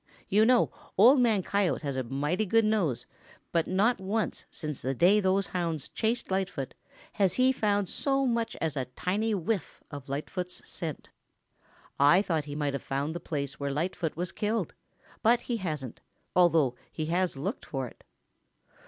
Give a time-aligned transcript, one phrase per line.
[0.27, 3.05] You know Old Man Coyote has a mighty good nose,
[3.51, 6.73] but not once since the day those hounds chased Lightfoot
[7.11, 11.09] has he found so much as a tiny whiff of Lightfoot's scent.
[11.99, 14.73] I thought he might have found the place where Lightfoot was killed,
[15.21, 15.99] but he hasn't,
[16.35, 18.03] although he has looked for it.